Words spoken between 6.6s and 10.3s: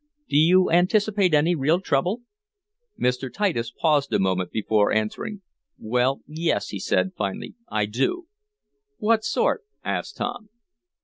he said, finally, "I do!" "What sort?" asked